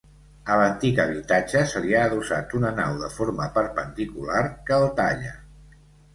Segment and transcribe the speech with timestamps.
[0.51, 5.37] A l'antic habitatge se li ha adossat una nau de forma perpendicular que el talla.